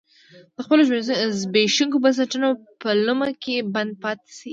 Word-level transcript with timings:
د 0.55 0.57
خپلو 0.65 0.81
زبېښونکو 1.41 1.97
بنسټونو 2.03 2.49
په 2.81 2.89
لومه 3.05 3.29
کې 3.43 3.55
بند 3.73 3.91
پاتې 4.03 4.29
شي. 4.37 4.49